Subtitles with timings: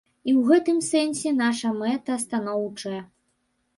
[0.29, 3.01] І ў гэтым сэнсе наша мэта станоўчая.